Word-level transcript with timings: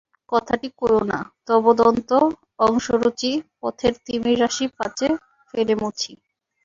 কথাটি 0.31 0.67
কোয়ো 0.79 1.01
না, 1.11 1.19
তব 1.47 1.63
দন্ত-অংশুরুচি 1.79 3.31
পথের 3.59 3.93
তিমিররাশি 4.05 4.65
পাছে 4.77 5.07
ফেলে 5.53 5.73
মুছি। 5.81 6.11